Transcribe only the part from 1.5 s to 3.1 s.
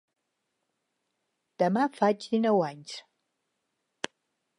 Demà faig dinou anys.